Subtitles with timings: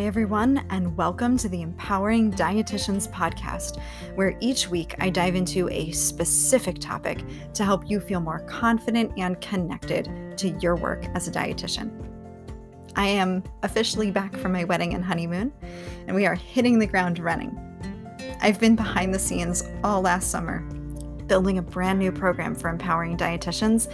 [0.00, 3.78] Hi, everyone, and welcome to the Empowering Dietitians podcast,
[4.14, 7.22] where each week I dive into a specific topic
[7.52, 11.90] to help you feel more confident and connected to your work as a dietitian.
[12.96, 15.52] I am officially back from my wedding and honeymoon,
[16.06, 17.54] and we are hitting the ground running.
[18.40, 20.60] I've been behind the scenes all last summer,
[21.26, 23.92] building a brand new program for empowering dietitians,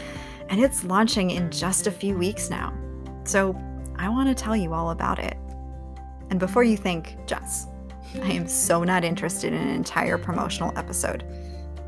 [0.51, 2.73] and it's launching in just a few weeks now.
[3.25, 3.61] So
[3.97, 5.37] I want to tell you all about it.
[6.31, 7.67] And before you think, Jess,
[8.23, 11.25] I am so not interested in an entire promotional episode.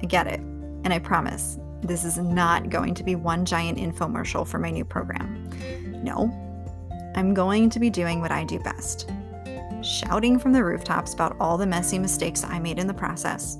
[0.02, 0.40] I get it.
[0.40, 4.84] And I promise, this is not going to be one giant infomercial for my new
[4.84, 5.50] program.
[6.02, 6.30] No,
[7.16, 9.10] I'm going to be doing what I do best
[9.82, 13.58] shouting from the rooftops about all the messy mistakes I made in the process,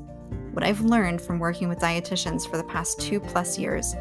[0.53, 3.95] what I've learned from working with dietitians for the past two plus years,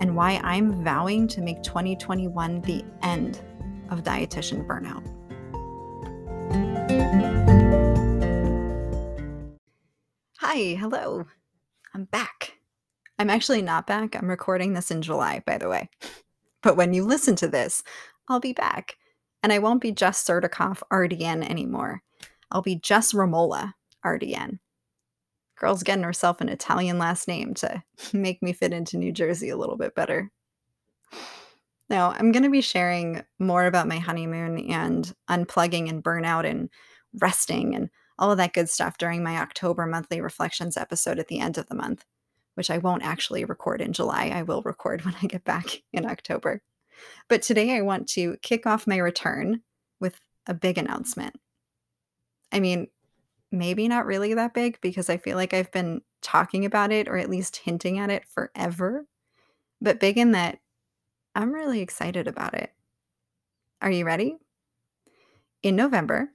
[0.00, 3.40] and why I'm vowing to make 2021 the end
[3.90, 5.06] of dietitian burnout.
[10.38, 11.26] Hi, hello.
[11.94, 12.58] I'm back.
[13.18, 14.14] I'm actually not back.
[14.14, 15.88] I'm recording this in July, by the way.
[16.62, 17.82] But when you listen to this,
[18.28, 18.96] I'll be back.
[19.42, 22.02] And I won't be Jess Sertikov RDN anymore.
[22.50, 23.74] I'll be Jess Romola
[24.04, 24.58] RDN.
[25.56, 29.56] Girl's getting herself an Italian last name to make me fit into New Jersey a
[29.56, 30.30] little bit better.
[31.92, 36.70] Now, I'm going to be sharing more about my honeymoon and unplugging and burnout and
[37.20, 41.38] resting and all of that good stuff during my October monthly reflections episode at the
[41.38, 42.02] end of the month,
[42.54, 44.32] which I won't actually record in July.
[44.34, 46.62] I will record when I get back in October.
[47.28, 49.60] But today I want to kick off my return
[50.00, 51.38] with a big announcement.
[52.50, 52.86] I mean,
[53.50, 57.18] maybe not really that big because I feel like I've been talking about it or
[57.18, 59.04] at least hinting at it forever,
[59.82, 60.61] but big in that
[61.34, 62.72] I'm really excited about it.
[63.80, 64.36] Are you ready?
[65.62, 66.30] In November,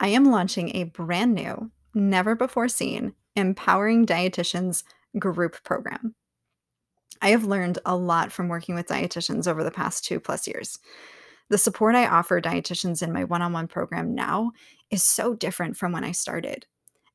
[0.00, 4.84] I am launching a brand new, never before seen, Empowering Dietitians
[5.18, 6.14] group program.
[7.20, 10.78] I have learned a lot from working with dietitians over the past two plus years.
[11.50, 14.52] The support I offer dietitians in my one on one program now
[14.90, 16.66] is so different from when I started.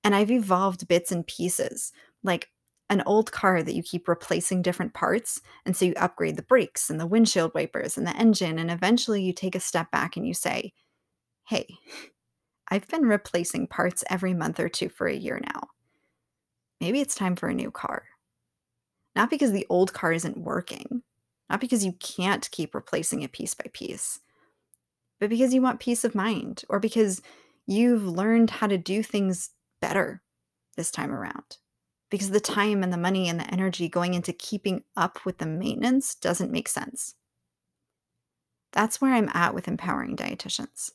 [0.03, 1.93] And I've evolved bits and pieces,
[2.23, 2.49] like
[2.89, 5.41] an old car that you keep replacing different parts.
[5.65, 8.59] And so you upgrade the brakes and the windshield wipers and the engine.
[8.59, 10.73] And eventually you take a step back and you say,
[11.47, 11.67] hey,
[12.69, 15.69] I've been replacing parts every month or two for a year now.
[16.79, 18.03] Maybe it's time for a new car.
[19.15, 21.03] Not because the old car isn't working,
[21.49, 24.19] not because you can't keep replacing it piece by piece,
[25.19, 27.21] but because you want peace of mind or because
[27.65, 30.21] you've learned how to do things better
[30.75, 31.57] this time around.
[32.13, 35.47] Because the time and the money and the energy going into keeping up with the
[35.47, 37.15] maintenance doesn't make sense.
[38.71, 40.91] That's where I'm at with empowering dietitians.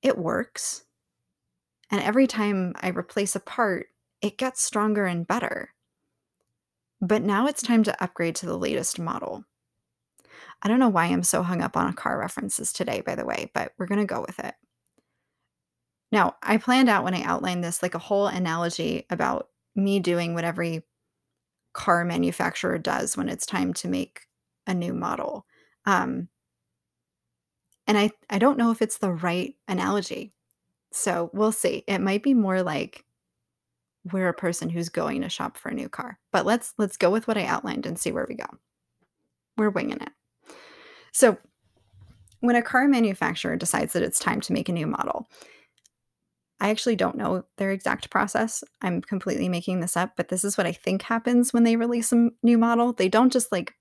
[0.00, 0.84] It works.
[1.90, 3.88] And every time I replace a part,
[4.22, 5.70] it gets stronger and better.
[7.00, 9.46] But now it's time to upgrade to the latest model.
[10.62, 13.26] I don't know why I'm so hung up on a car references today, by the
[13.26, 14.54] way, but we're going to go with it.
[16.12, 20.34] Now, I planned out when I outlined this like a whole analogy about me doing
[20.34, 20.82] what every
[21.72, 24.22] car manufacturer does when it's time to make
[24.66, 25.46] a new model.
[25.86, 26.28] Um,
[27.86, 30.32] and I, I don't know if it's the right analogy.
[30.92, 31.84] So we'll see.
[31.86, 33.04] It might be more like
[34.12, 36.18] we're a person who's going to shop for a new car.
[36.30, 38.46] But let's let's go with what I outlined and see where we go.
[39.56, 40.10] We're winging it.
[41.12, 41.38] So
[42.40, 45.26] when a car manufacturer decides that it's time to make a new model,
[46.60, 48.62] I actually don't know their exact process.
[48.80, 52.12] I'm completely making this up, but this is what I think happens when they release
[52.12, 52.92] a new model.
[52.92, 53.74] They don't just like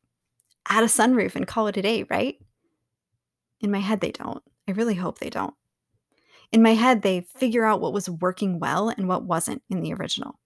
[0.67, 2.35] add a sunroof and call it a day, right?
[3.61, 4.43] In my head, they don't.
[4.67, 5.53] I really hope they don't.
[6.51, 9.93] In my head, they figure out what was working well and what wasn't in the
[9.93, 10.39] original.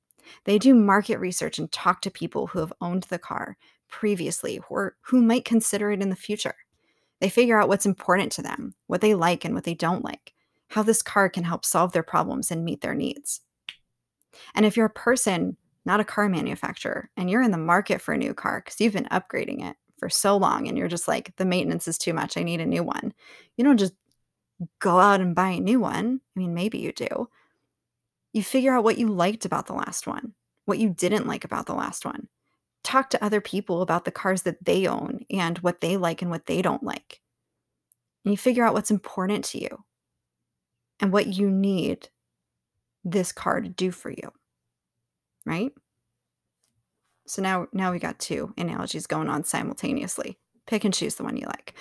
[0.44, 3.57] They do market research and talk to people who have owned the car
[3.89, 6.55] previously or who might consider it in the future.
[7.19, 10.33] They figure out what's important to them, what they like and what they don't like,
[10.69, 13.41] how this car can help solve their problems and meet their needs.
[14.53, 18.13] And if you're a person, not a car manufacturer, and you're in the market for
[18.13, 21.35] a new car because you've been upgrading it for so long and you're just like,
[21.37, 23.13] the maintenance is too much, I need a new one,
[23.55, 23.93] you don't just
[24.79, 26.19] go out and buy a new one.
[26.35, 27.29] I mean, maybe you do.
[28.33, 30.33] You figure out what you liked about the last one,
[30.65, 32.27] what you didn't like about the last one.
[32.83, 36.31] Talk to other people about the cars that they own and what they like and
[36.31, 37.21] what they don't like.
[38.23, 39.83] And you figure out what's important to you
[40.99, 42.09] and what you need
[43.03, 44.31] this car to do for you.
[45.45, 45.71] Right?
[47.27, 50.38] So now now we got two analogies going on simultaneously.
[50.65, 51.73] Pick and choose the one you like.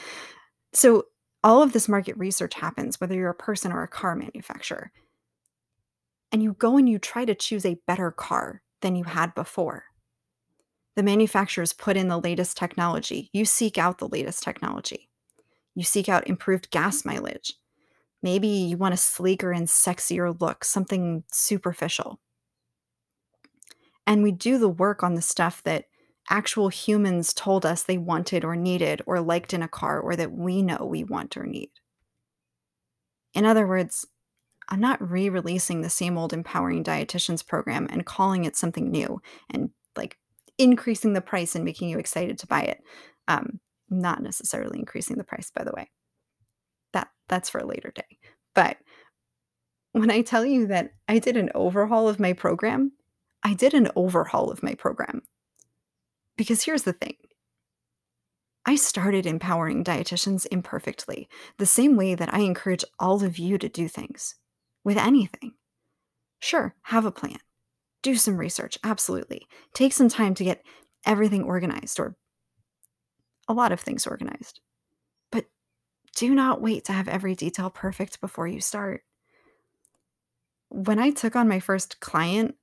[0.73, 1.07] So
[1.43, 4.91] all of this market research happens, whether you're a person or a car manufacturer.
[6.33, 9.85] And you go and you try to choose a better car than you had before.
[10.97, 13.31] The manufacturers put in the latest technology.
[13.33, 15.09] You seek out the latest technology.
[15.75, 17.55] You seek out improved gas mileage.
[18.23, 22.19] Maybe you want a sleeker and sexier look, something superficial.
[24.07, 25.87] And we do the work on the stuff that
[26.31, 30.33] actual humans told us they wanted or needed or liked in a car or that
[30.33, 31.71] we know we want or need.
[33.35, 34.07] In other words,
[34.69, 39.21] I'm not re releasing the same old empowering dietitians program and calling it something new
[39.51, 40.17] and like
[40.59, 42.83] increasing the price and making you excited to buy it.
[43.29, 45.91] Um, not necessarily increasing the price, by the way.
[46.93, 48.19] That that's for a later day.
[48.55, 48.79] But
[49.93, 52.93] when I tell you that I did an overhaul of my program,
[53.43, 55.23] I did an overhaul of my program.
[56.37, 57.15] Because here's the thing
[58.65, 63.69] I started empowering dietitians imperfectly, the same way that I encourage all of you to
[63.69, 64.35] do things
[64.85, 65.53] with anything.
[66.41, 67.39] Sure, have a plan,
[68.03, 69.47] do some research, absolutely.
[69.73, 70.65] Take some time to get
[71.05, 72.17] everything organized or
[73.49, 74.61] a lot of things organized.
[76.17, 79.05] Do not wait to have every detail perfect before you start.
[80.71, 82.57] When I took on my first client,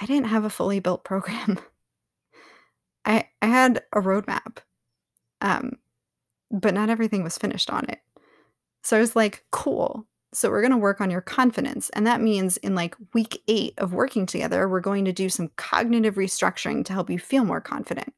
[0.00, 1.58] I didn't have a fully built program.
[3.04, 4.58] I I had a roadmap,
[5.40, 5.72] um,
[6.52, 8.00] but not everything was finished on it.
[8.84, 10.06] So I was like, cool.
[10.32, 11.90] So we're going to work on your confidence.
[11.90, 15.50] And that means in like week eight of working together, we're going to do some
[15.56, 18.12] cognitive restructuring to help you feel more confident.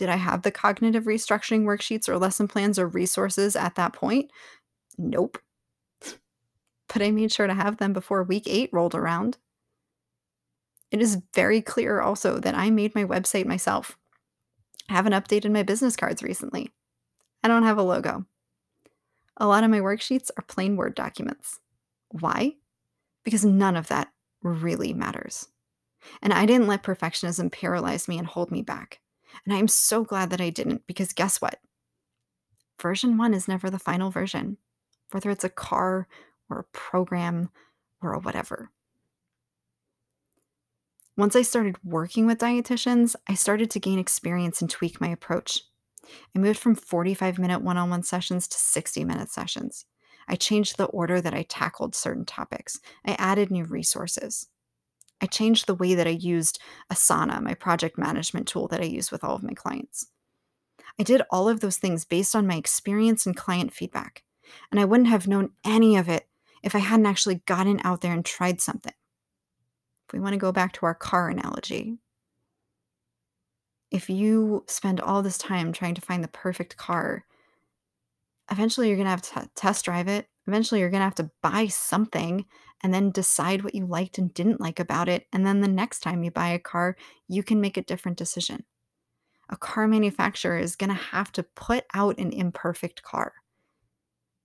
[0.00, 4.30] Did I have the cognitive restructuring worksheets or lesson plans or resources at that point?
[4.96, 5.36] Nope.
[6.90, 9.36] But I made sure to have them before week eight rolled around.
[10.90, 13.98] It is very clear also that I made my website myself.
[14.88, 16.72] I haven't updated my business cards recently.
[17.42, 18.24] I don't have a logo.
[19.36, 21.60] A lot of my worksheets are plain Word documents.
[22.08, 22.54] Why?
[23.22, 24.08] Because none of that
[24.42, 25.48] really matters.
[26.22, 29.00] And I didn't let perfectionism paralyze me and hold me back.
[29.44, 31.60] And I am so glad that I didn't because guess what?
[32.80, 34.56] Version one is never the final version,
[35.10, 36.08] whether it's a car
[36.48, 37.50] or a program
[38.02, 38.70] or a whatever.
[41.16, 45.60] Once I started working with dietitians, I started to gain experience and tweak my approach.
[46.34, 49.84] I moved from 45 minute one on one sessions to 60 minute sessions.
[50.28, 52.80] I changed the order that I tackled certain topics.
[53.04, 54.48] I added new resources.
[55.20, 56.58] I changed the way that I used
[56.90, 60.06] Asana, my project management tool that I use with all of my clients.
[60.98, 64.24] I did all of those things based on my experience and client feedback.
[64.70, 66.26] And I wouldn't have known any of it
[66.62, 68.92] if I hadn't actually gotten out there and tried something.
[70.08, 71.98] If we want to go back to our car analogy,
[73.90, 77.24] if you spend all this time trying to find the perfect car,
[78.50, 80.28] eventually you're going to have to test drive it.
[80.50, 82.44] Eventually you're going to have to buy something
[82.82, 85.28] and then decide what you liked and didn't like about it.
[85.32, 86.96] And then the next time you buy a car,
[87.28, 88.64] you can make a different decision.
[89.48, 93.34] A car manufacturer is going to have to put out an imperfect car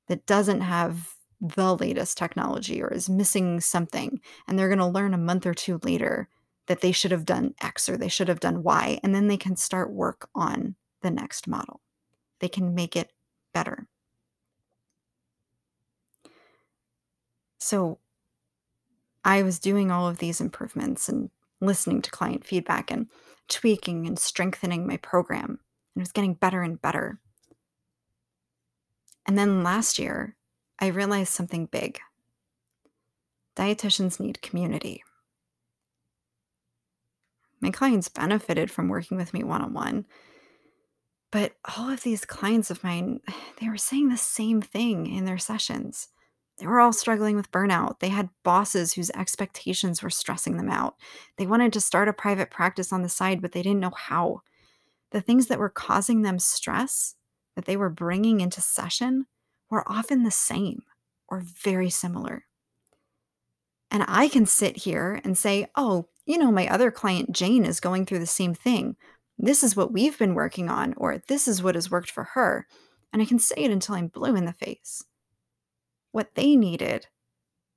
[0.08, 5.16] that doesn't have the latest technology or is missing something and they're going to learn
[5.16, 6.30] a month or two later
[6.68, 9.38] that they should have done X or they should have done Y and then they
[9.38, 11.82] can start work on the next model.
[12.42, 13.12] They can make it
[13.56, 13.88] better.
[17.66, 17.98] So
[19.24, 23.08] I was doing all of these improvements and listening to client feedback and
[23.50, 25.58] tweaking and strengthening my program and
[25.96, 27.20] it was getting better and better.
[29.26, 30.36] And then last year,
[30.78, 32.00] I realized something big.
[33.56, 35.04] Dietitians need community.
[37.62, 40.06] My clients benefited from working with me one on one.
[41.32, 43.22] But all of these clients of mine,
[43.60, 46.10] they were saying the same thing in their sessions.
[46.58, 48.00] They were all struggling with burnout.
[48.00, 50.96] They had bosses whose expectations were stressing them out.
[51.38, 54.42] They wanted to start a private practice on the side, but they didn't know how.
[55.12, 57.16] The things that were causing them stress
[57.56, 59.26] that they were bringing into session
[59.70, 60.84] were often the same
[61.28, 62.46] or very similar.
[63.92, 67.80] And I can sit here and say, oh, you know, my other client, Jane, is
[67.80, 68.96] going through the same thing.
[69.38, 72.68] This is what we've been working on, or this is what has worked for her.
[73.12, 75.04] And I can say it until I'm blue in the face.
[76.16, 77.08] What they needed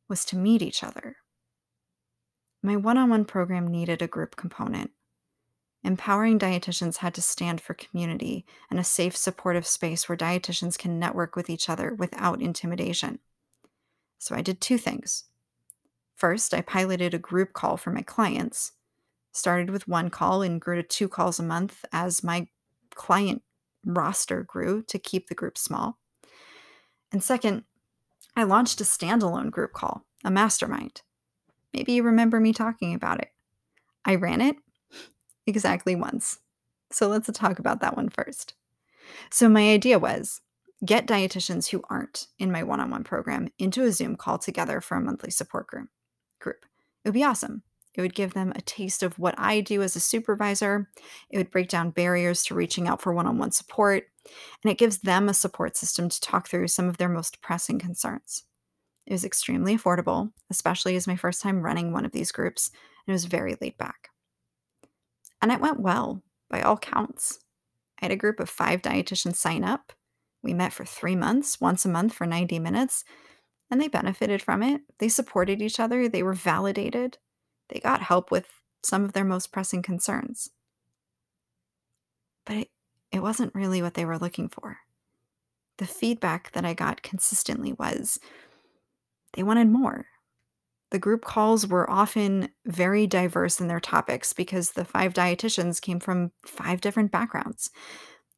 [0.08, 1.16] was to meet each other.
[2.62, 4.92] My one on one program needed a group component.
[5.82, 11.00] Empowering dietitians had to stand for community and a safe, supportive space where dietitians can
[11.00, 13.18] network with each other without intimidation.
[14.20, 15.24] So I did two things.
[16.14, 18.70] First, I piloted a group call for my clients,
[19.32, 22.46] started with one call and grew to two calls a month as my
[22.94, 23.42] client
[23.84, 25.98] roster grew to keep the group small.
[27.10, 27.64] And second,
[28.38, 31.02] I launched a standalone group call, a mastermind.
[31.72, 33.30] Maybe you remember me talking about it.
[34.04, 34.56] I ran it
[35.46, 36.38] exactly once.
[36.90, 38.54] So let's talk about that one first.
[39.30, 40.40] So, my idea was
[40.84, 44.80] get dietitians who aren't in my one on one program into a Zoom call together
[44.80, 45.88] for a monthly support group.
[46.40, 46.64] group.
[47.04, 47.62] It would be awesome.
[47.94, 50.88] It would give them a taste of what I do as a supervisor.
[51.30, 54.04] It would break down barriers to reaching out for one on one support.
[54.62, 57.78] And it gives them a support system to talk through some of their most pressing
[57.78, 58.44] concerns.
[59.06, 62.70] It was extremely affordable, especially as my first time running one of these groups,
[63.06, 64.10] and it was very laid back.
[65.40, 67.38] And it went well, by all counts.
[68.00, 69.92] I had a group of five dietitians sign up.
[70.42, 73.04] We met for three months, once a month for 90 minutes,
[73.70, 74.82] and they benefited from it.
[74.98, 77.18] They supported each other, they were validated,
[77.68, 78.46] they got help with
[78.82, 80.50] some of their most pressing concerns.
[82.46, 82.68] But it,
[83.12, 84.78] it wasn't really what they were looking for.
[85.78, 88.18] The feedback that I got consistently was
[89.34, 90.06] they wanted more.
[90.90, 96.00] The group calls were often very diverse in their topics because the five dietitians came
[96.00, 97.70] from five different backgrounds.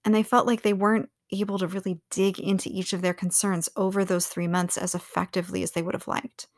[0.05, 3.69] And they felt like they weren't able to really dig into each of their concerns
[3.77, 6.49] over those three months as effectively as they would have liked.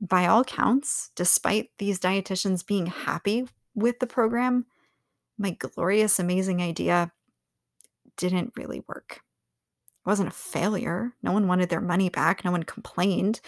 [0.00, 4.66] By all counts, despite these dietitians being happy with the program,
[5.38, 7.12] my glorious, amazing idea
[8.16, 9.20] didn't really work.
[10.04, 11.14] It wasn't a failure.
[11.22, 12.44] No one wanted their money back.
[12.44, 13.40] No one complained,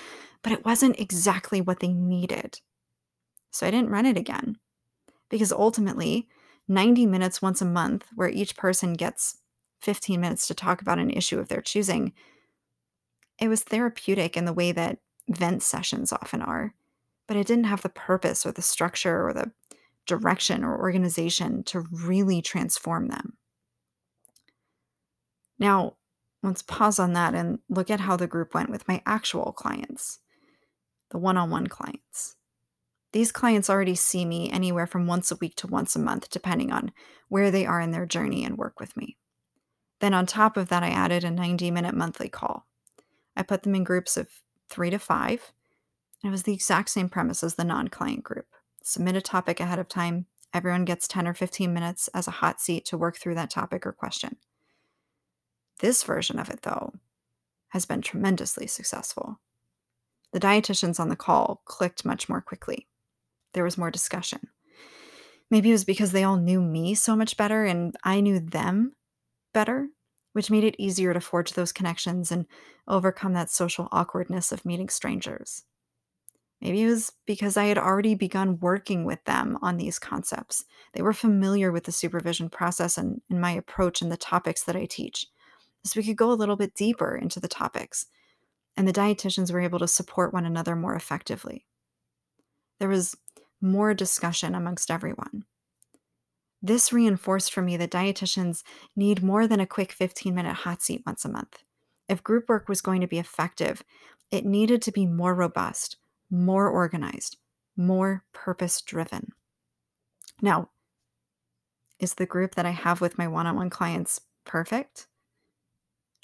[0.43, 2.61] but it wasn't exactly what they needed.
[3.51, 4.59] So I didn't run it again
[5.31, 6.29] because ultimately,
[6.69, 9.39] 90 minutes once a month, where each person gets
[9.81, 12.13] 15 minutes to talk about an issue of their choosing,
[13.39, 16.75] it was therapeutic in the way that vent sessions often are,
[17.27, 19.53] but it didn't have the purpose or the structure or the
[20.09, 23.35] direction or organization to really transform them.
[25.59, 25.95] Now,
[26.43, 30.19] let's pause on that and look at how the group went with my actual clients,
[31.11, 32.37] the one on one clients.
[33.13, 36.73] These clients already see me anywhere from once a week to once a month, depending
[36.73, 36.93] on
[37.29, 39.17] where they are in their journey and work with me.
[40.01, 42.67] Then, on top of that, I added a 90 minute monthly call.
[43.37, 44.29] I put them in groups of
[44.69, 45.53] three to five.
[46.23, 48.47] And it was the exact same premise as the non client group.
[48.89, 50.25] Submit a topic ahead of time.
[50.55, 53.85] Everyone gets 10 or 15 minutes as a hot seat to work through that topic
[53.85, 54.39] or question.
[55.81, 56.95] This version of it, though,
[57.69, 59.41] has been tremendously successful.
[60.33, 62.89] The dietitians on the call clicked much more quickly.
[63.53, 64.49] There was more discussion.
[65.51, 68.95] Maybe it was because they all knew me so much better and I knew them
[69.53, 69.89] better,
[70.33, 72.47] which made it easier to forge those connections and
[72.87, 75.65] overcome that social awkwardness of meeting strangers.
[76.61, 80.65] Maybe it was because I had already begun working with them on these concepts.
[80.93, 84.75] They were familiar with the supervision process and, and my approach and the topics that
[84.75, 85.27] I teach
[85.85, 88.07] so we could go a little bit deeper into the topics,
[88.77, 91.67] and the dietitians were able to support one another more effectively.
[92.79, 93.17] There was
[93.61, 95.45] more discussion amongst everyone.
[96.61, 98.63] This reinforced for me that dietitians
[98.97, 101.63] need more than a quick 15 minute hot seat once a month.
[102.09, 103.83] If group work was going to be effective,
[104.31, 105.97] it needed to be more robust,
[106.31, 107.37] more organized,
[107.77, 109.31] more purpose driven.
[110.41, 110.71] Now,
[111.99, 115.07] is the group that I have with my one on one clients perfect?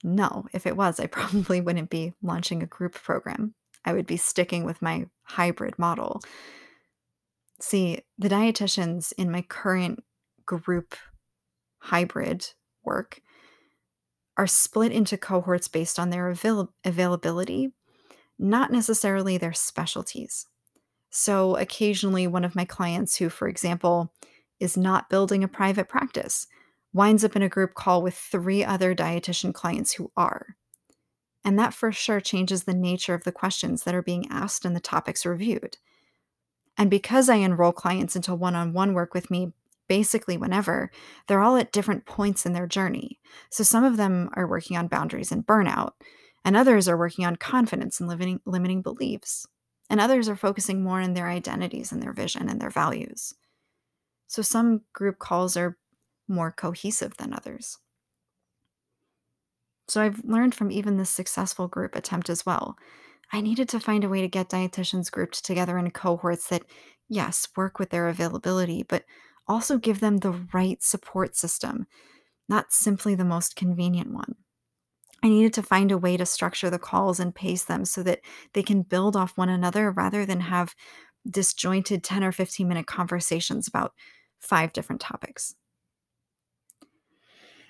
[0.02, 3.54] No, if it was, I probably wouldn't be launching a group program.
[3.84, 6.20] I would be sticking with my hybrid model.
[7.60, 10.02] See, the dietitians in my current
[10.46, 10.94] group
[11.78, 12.48] hybrid
[12.82, 13.20] work
[14.36, 17.72] are split into cohorts based on their avail- availability,
[18.38, 20.46] not necessarily their specialties.
[21.10, 24.12] So, occasionally, one of my clients who, for example,
[24.58, 26.46] is not building a private practice
[26.92, 30.56] winds up in a group call with three other dietitian clients who are.
[31.44, 34.74] And that for sure changes the nature of the questions that are being asked and
[34.74, 35.76] the topics reviewed.
[36.78, 39.52] And because I enroll clients into one on one work with me
[39.86, 40.90] basically whenever,
[41.26, 43.20] they're all at different points in their journey.
[43.50, 45.92] So some of them are working on boundaries and burnout,
[46.44, 49.46] and others are working on confidence and limiting, limiting beliefs.
[49.90, 53.34] And others are focusing more on their identities and their vision and their values.
[54.26, 55.76] So some group calls are
[56.26, 57.78] more cohesive than others.
[59.88, 62.76] So I've learned from even this successful group attempt as well.
[63.32, 66.62] I needed to find a way to get dietitians grouped together in cohorts that,
[67.08, 69.04] yes, work with their availability, but
[69.46, 71.86] also give them the right support system,
[72.48, 74.36] not simply the most convenient one.
[75.24, 78.20] I needed to find a way to structure the calls and pace them so that
[78.52, 80.74] they can build off one another rather than have
[81.28, 83.94] disjointed 10 or 15 minute conversations about
[84.38, 85.54] five different topics.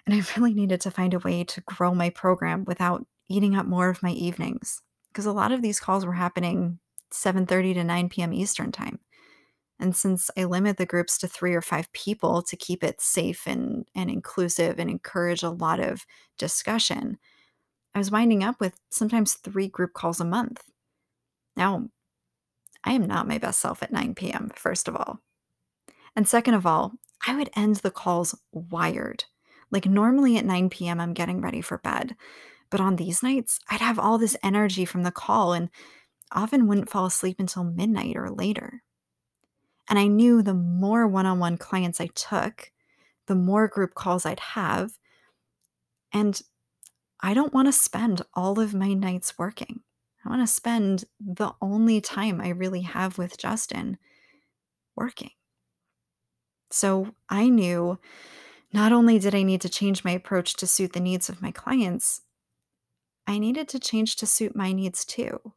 [0.05, 3.67] And I really needed to find a way to grow my program without eating up
[3.67, 4.83] more of my evenings
[5.13, 6.81] because a lot of these calls were happening
[7.13, 8.33] 7:30 to 9 p.m.
[8.33, 8.99] Eastern time.
[9.79, 13.47] And since I limit the groups to 3 or 5 people to keep it safe
[13.47, 16.05] and and inclusive and encourage a lot of
[16.37, 17.19] discussion,
[17.95, 20.65] I was winding up with sometimes 3 group calls a month.
[21.57, 21.89] Now,
[22.83, 25.21] I am not my best self at 9 PM, first of all.
[26.17, 26.93] And second of all,
[27.27, 29.25] I would end the calls wired.
[29.71, 32.17] Like normally at 9 PM, I'm getting ready for bed.
[32.71, 35.71] But on these nights, I'd have all this energy from the call and
[36.33, 38.83] often wouldn't fall asleep until midnight or later.
[39.89, 42.73] And I knew the more one on one clients I took,
[43.27, 44.93] the more group calls I'd have.
[46.13, 46.41] And
[47.25, 49.81] I don't want to spend all of my nights working.
[50.23, 53.97] I want to spend the only time I really have with Justin
[54.95, 55.31] working.
[56.71, 57.99] So I knew
[58.75, 61.51] not only did I need to change my approach to suit the needs of my
[61.51, 62.21] clients,
[63.27, 65.55] I needed to change to suit my needs too.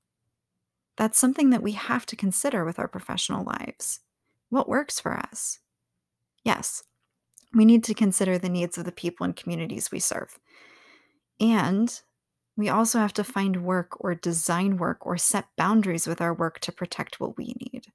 [0.96, 4.00] That's something that we have to consider with our professional lives.
[4.48, 5.60] What works for us?
[6.46, 6.86] Yes,
[7.54, 10.40] we need to consider the needs of the people and communities we serve.
[11.40, 12.02] And
[12.56, 16.60] we also have to find work or design work or set boundaries with our work
[16.62, 17.88] to protect what we need.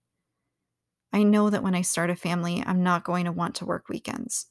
[1.12, 3.88] I know that when I start a family, I'm not going to want to work
[3.88, 4.46] weekends,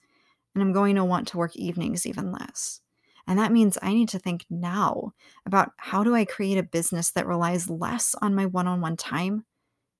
[0.53, 2.81] and I'm going to want to work evenings even less.
[3.27, 5.13] And that means I need to think now
[5.45, 8.97] about how do I create a business that relies less on my one on one
[8.97, 9.45] time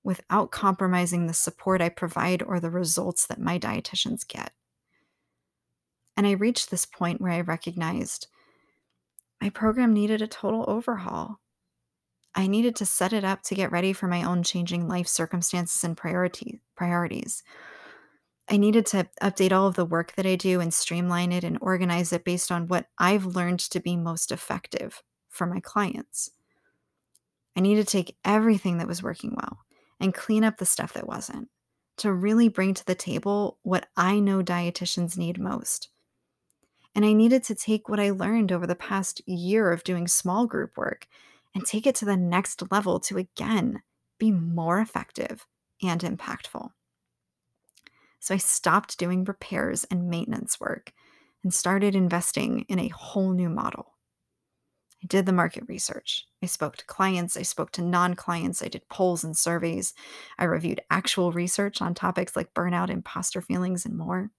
[0.04, 4.52] without compromising the support I provide or the results that my dietitians get.
[6.16, 8.26] And I reached this point where I recognized
[9.42, 11.40] my program needed a total overhaul.
[12.32, 15.82] I needed to set it up to get ready for my own changing life circumstances
[15.82, 17.42] and priority, priorities.
[18.48, 21.58] I needed to update all of the work that I do and streamline it and
[21.60, 26.30] organize it based on what I've learned to be most effective for my clients.
[27.56, 29.58] I needed to take everything that was working well
[29.98, 31.48] and clean up the stuff that wasn't
[31.96, 35.88] to really bring to the table what I know dietitians need most.
[36.94, 40.46] And I needed to take what I learned over the past year of doing small
[40.46, 41.06] group work
[41.54, 43.82] and take it to the next level to again
[44.18, 45.46] be more effective
[45.82, 46.70] and impactful.
[48.20, 50.92] So I stopped doing repairs and maintenance work
[51.42, 53.94] and started investing in a whole new model.
[55.02, 56.24] I did the market research.
[56.42, 59.94] I spoke to clients, I spoke to non clients, I did polls and surveys.
[60.38, 64.30] I reviewed actual research on topics like burnout, imposter feelings, and more.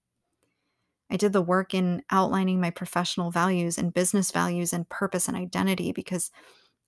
[1.10, 5.36] I did the work in outlining my professional values and business values and purpose and
[5.36, 6.30] identity because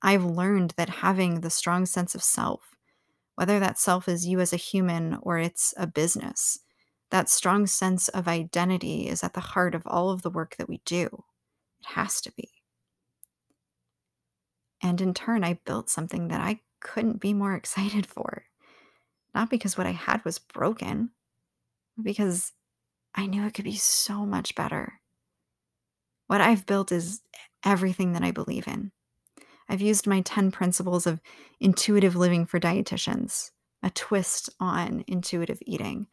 [0.03, 2.75] I've learned that having the strong sense of self,
[3.35, 6.61] whether that self is you as a human or it's a business,
[7.11, 10.69] that strong sense of identity is at the heart of all of the work that
[10.69, 11.25] we do.
[11.81, 12.51] It has to be.
[14.83, 18.45] And in turn, I built something that I couldn't be more excited for.
[19.35, 21.11] Not because what I had was broken,
[22.03, 22.53] because
[23.17, 25.01] I knew it could be so much better.
[26.27, 27.23] What I've built is
[27.65, 28.93] everything that I believe in.
[29.69, 31.21] I've used my 10 principles of
[31.59, 33.51] intuitive living for dietitians,
[33.83, 36.07] a twist on intuitive eating,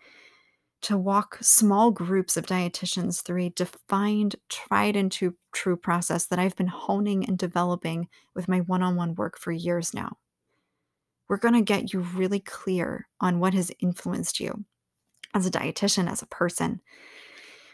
[0.83, 6.55] to walk small groups of dietitians through a defined, tried and true process that I've
[6.55, 10.17] been honing and developing with my one on one work for years now.
[11.27, 14.65] We're going to get you really clear on what has influenced you
[15.33, 16.81] as a dietitian, as a person,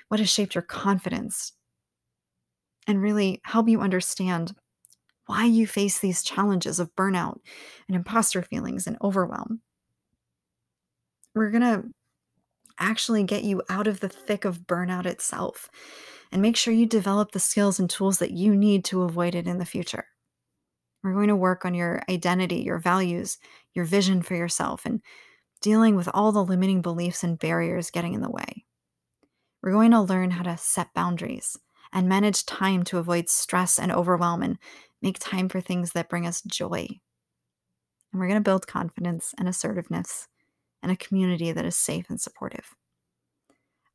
[0.07, 1.53] what has shaped your confidence,
[2.87, 4.55] and really help you understand
[5.27, 7.37] why you face these challenges of burnout
[7.87, 9.61] and imposter feelings and overwhelm.
[11.35, 11.83] We're going to
[12.79, 15.69] actually get you out of the thick of burnout itself
[16.31, 19.47] and make sure you develop the skills and tools that you need to avoid it
[19.47, 20.05] in the future.
[21.03, 23.37] We're going to work on your identity, your values,
[23.73, 25.01] your vision for yourself, and
[25.61, 28.65] dealing with all the limiting beliefs and barriers getting in the way.
[29.61, 31.57] We're going to learn how to set boundaries
[31.91, 34.57] and manage time to avoid stress and overwhelm and
[35.01, 36.87] make time for things that bring us joy.
[38.11, 40.27] And we're going to build confidence and assertiveness
[40.81, 42.75] and a community that is safe and supportive.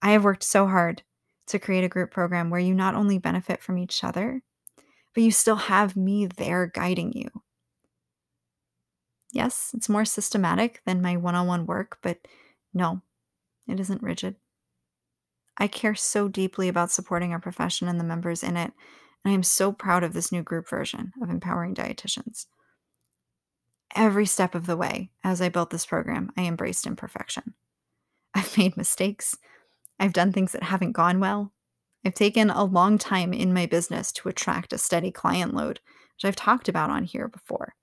[0.02, 1.02] I have worked so hard
[1.46, 4.42] to create a group program where you not only benefit from each other,
[5.14, 7.30] but you still have me there guiding you.
[9.34, 12.18] Yes, it's more systematic than my one on one work, but
[12.72, 13.02] no,
[13.68, 14.36] it isn't rigid.
[15.58, 18.72] I care so deeply about supporting our profession and the members in it,
[19.24, 22.46] and I am so proud of this new group version of Empowering Dietitians
[23.94, 27.54] every step of the way as I built this program, I embraced imperfection.
[28.34, 29.36] I've made mistakes.
[29.98, 31.52] I've done things that haven't gone well.
[32.04, 35.80] I've taken a long time in my business to attract a steady client load,
[36.16, 37.74] which I've talked about on here before.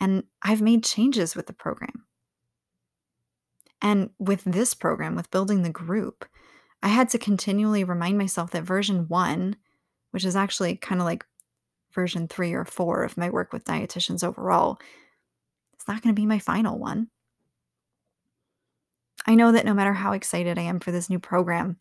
[0.00, 2.04] And I've made changes with the program.
[3.80, 6.24] And with this program, with building the group,
[6.82, 9.56] I had to continually remind myself that version one,
[10.10, 11.24] which is actually kind of like
[11.94, 14.78] version three or four of my work with dietitians overall,
[15.72, 17.08] it's not going to be my final one.
[19.26, 21.78] I know that no matter how excited I am for this new program,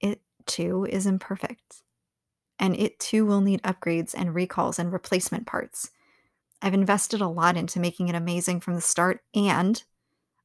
[0.00, 1.82] it too is imperfect.
[2.58, 5.90] And it too will need upgrades and recalls and replacement parts.
[6.60, 9.82] I've invested a lot into making it amazing from the start, and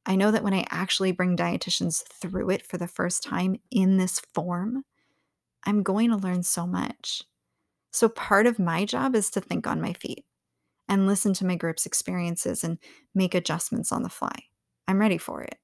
[0.06, 3.96] I know that when I actually bring dietitians through it for the first time in
[3.96, 4.84] this form,
[5.64, 7.22] I'm going to learn so much.
[7.90, 10.24] So, part of my job is to think on my feet
[10.88, 12.78] and listen to my group's experiences and
[13.14, 14.34] make adjustments on the fly.
[14.86, 15.56] I'm ready for it.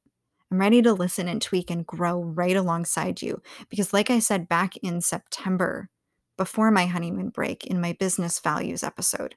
[0.50, 3.42] I'm ready to listen and tweak and grow right alongside you.
[3.68, 5.90] Because, like I said back in September,
[6.36, 9.36] before my honeymoon break in my business values episode,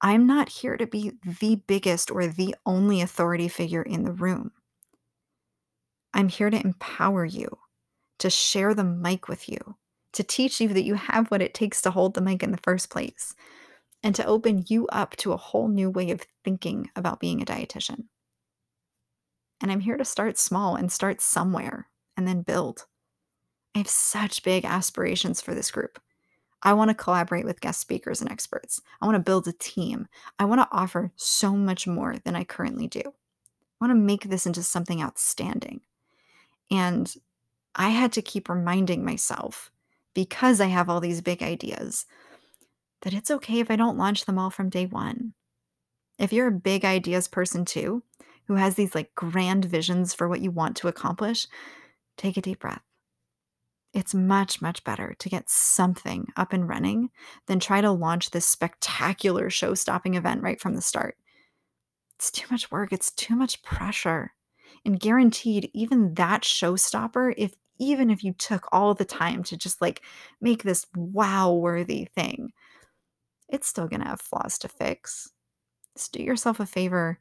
[0.00, 4.52] I'm not here to be the biggest or the only authority figure in the room.
[6.12, 7.58] I'm here to empower you,
[8.18, 9.76] to share the mic with you,
[10.12, 12.60] to teach you that you have what it takes to hold the mic in the
[12.62, 13.34] first place,
[14.02, 17.46] and to open you up to a whole new way of thinking about being a
[17.46, 18.04] dietitian.
[19.60, 22.86] And I'm here to start small and start somewhere and then build.
[23.74, 25.98] I have such big aspirations for this group.
[26.66, 28.82] I want to collaborate with guest speakers and experts.
[29.00, 30.08] I want to build a team.
[30.40, 33.02] I want to offer so much more than I currently do.
[33.04, 33.12] I
[33.80, 35.82] want to make this into something outstanding.
[36.68, 37.14] And
[37.76, 39.70] I had to keep reminding myself,
[40.12, 42.04] because I have all these big ideas,
[43.02, 45.34] that it's okay if I don't launch them all from day one.
[46.18, 48.02] If you're a big ideas person too,
[48.48, 51.46] who has these like grand visions for what you want to accomplish,
[52.16, 52.85] take a deep breath.
[53.96, 57.08] It's much, much better to get something up and running
[57.46, 61.16] than try to launch this spectacular show stopping event right from the start.
[62.14, 64.34] It's too much work, it's too much pressure.
[64.84, 69.80] And guaranteed, even that showstopper, if even if you took all the time to just
[69.80, 70.02] like
[70.42, 72.52] make this wow worthy thing,
[73.48, 75.32] it's still gonna have flaws to fix.
[75.96, 77.18] Just do yourself a favor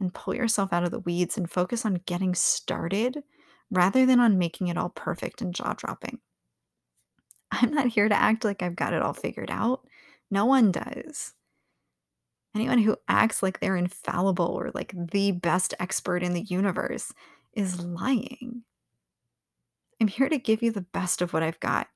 [0.00, 3.22] and pull yourself out of the weeds and focus on getting started
[3.70, 6.18] rather than on making it all perfect and jaw dropping.
[7.50, 9.86] I'm not here to act like I've got it all figured out.
[10.30, 11.34] No one does.
[12.54, 17.12] Anyone who acts like they're infallible or like the best expert in the universe
[17.52, 18.62] is lying.
[20.00, 21.88] I'm here to give you the best of what I've got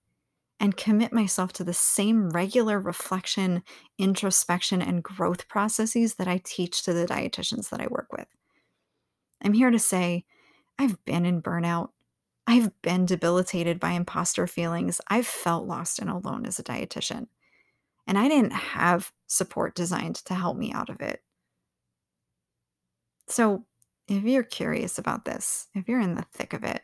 [0.60, 3.62] and commit myself to the same regular reflection,
[3.98, 8.26] introspection, and growth processes that I teach to the dietitians that I work with.
[9.42, 10.24] I'm here to say,
[10.78, 11.90] I've been in burnout.
[12.46, 15.00] I've been debilitated by imposter feelings.
[15.08, 17.26] I've felt lost and alone as a dietitian.
[18.06, 21.22] And I didn't have support designed to help me out of it.
[23.26, 23.66] So,
[24.08, 26.80] if you're curious about this, if you're in the thick of it,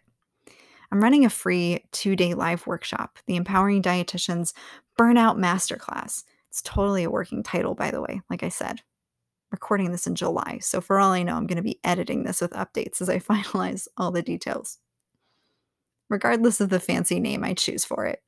[0.92, 4.52] I'm running a free two day live workshop, the Empowering Dietitians
[4.98, 6.24] Burnout Masterclass.
[6.50, 8.82] It's totally a working title, by the way, like I said
[9.54, 10.58] recording this in July.
[10.60, 13.18] So for all I know, I'm going to be editing this with updates as I
[13.20, 14.78] finalize all the details.
[16.10, 18.20] Regardless of the fancy name I choose for it,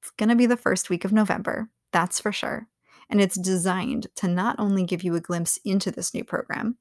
[0.00, 2.66] it's going to be the first week of November, that's for sure.
[3.10, 6.78] And it's designed to not only give you a glimpse into this new program,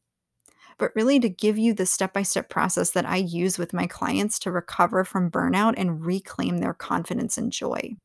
[0.78, 3.86] but really to give you the step by step process that I use with my
[3.86, 7.98] clients to recover from burnout and reclaim their confidence and joy.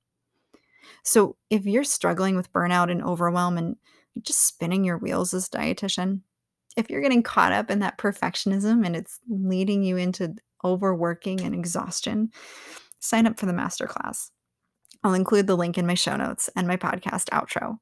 [1.04, 3.76] So, if you're struggling with burnout and overwhelm and
[4.22, 6.20] just spinning your wheels as dietitian.
[6.76, 11.54] If you're getting caught up in that perfectionism and it's leading you into overworking and
[11.54, 12.30] exhaustion,
[13.00, 14.30] sign up for the masterclass.
[15.02, 17.78] I'll include the link in my show notes and my podcast outro.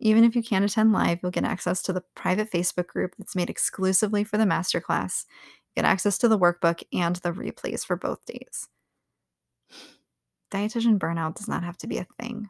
[0.00, 3.34] Even if you can't attend live, you'll get access to the private Facebook group that's
[3.34, 5.24] made exclusively for the masterclass,
[5.74, 8.68] get access to the workbook and the replays for both days.
[10.52, 12.48] Dietitian burnout does not have to be a thing.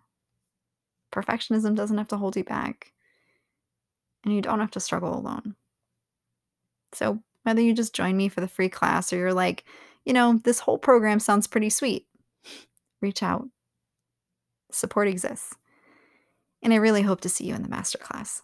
[1.12, 2.92] Perfectionism doesn't have to hold you back.
[4.24, 5.54] And you don't have to struggle alone.
[6.92, 9.64] So, whether you just join me for the free class or you're like,
[10.04, 12.06] you know, this whole program sounds pretty sweet,
[13.00, 13.48] reach out.
[14.70, 15.54] Support exists.
[16.62, 18.42] And I really hope to see you in the masterclass.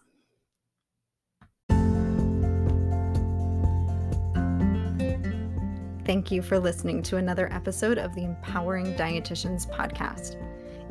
[6.05, 10.39] Thank you for listening to another episode of the Empowering Dietitians podcast.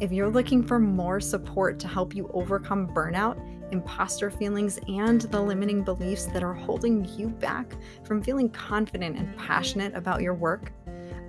[0.00, 3.38] If you're looking for more support to help you overcome burnout,
[3.72, 9.36] imposter feelings, and the limiting beliefs that are holding you back from feeling confident and
[9.36, 10.72] passionate about your work,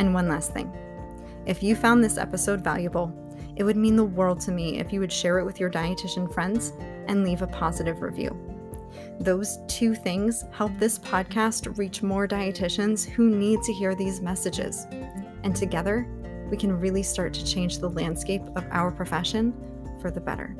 [0.00, 0.72] And one last thing.
[1.46, 3.12] If you found this episode valuable,
[3.56, 6.32] it would mean the world to me if you would share it with your dietitian
[6.32, 6.72] friends
[7.06, 8.36] and leave a positive review.
[9.20, 14.86] Those two things help this podcast reach more dietitians who need to hear these messages.
[15.44, 16.08] And together,
[16.50, 19.54] we can really start to change the landscape of our profession
[20.00, 20.56] for the better.